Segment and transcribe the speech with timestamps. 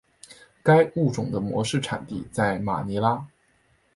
[0.63, 3.27] 该物种的模式产地在马尼拉。